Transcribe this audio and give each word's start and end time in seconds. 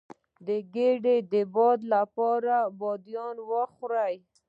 د 0.45 0.49
ګیډې 0.73 1.17
د 1.31 1.33
باد 1.55 1.79
لپاره 1.93 2.55
بادیان 2.79 3.35
وخورئ 3.51 4.15